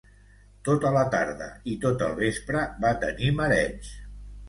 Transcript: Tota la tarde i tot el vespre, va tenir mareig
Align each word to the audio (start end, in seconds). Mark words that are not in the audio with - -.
Tota 0.69 0.91
la 0.95 1.03
tarde 1.17 1.51
i 1.75 1.77
tot 1.85 2.03
el 2.09 2.19
vespre, 2.25 2.67
va 2.87 2.97
tenir 3.07 3.33
mareig 3.41 3.97